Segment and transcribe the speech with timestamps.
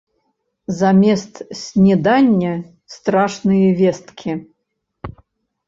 [0.77, 2.53] Замест снедання
[2.95, 4.31] страшныя весткі.